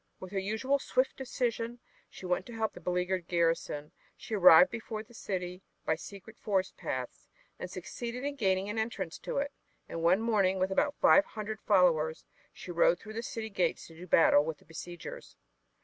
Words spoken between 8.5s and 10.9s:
an entrance to it. And one morning with